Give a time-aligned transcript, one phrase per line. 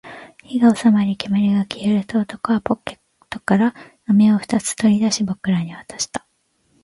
[0.41, 3.75] 火が収まり、煙が消えると、男はポケットから
[4.07, 6.25] 飴を二つ取り出し、僕らに渡した